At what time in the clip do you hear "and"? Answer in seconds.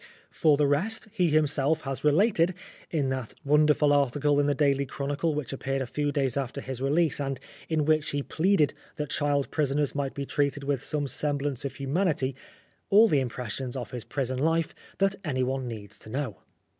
7.21-7.39